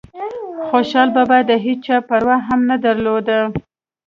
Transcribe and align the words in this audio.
خوشحال 0.69 1.09
بابا 1.17 1.37
دهيچا 1.49 1.97
پروا 2.07 2.37
هم 2.47 2.59
نه 2.69 2.77
درلوده 2.85 3.39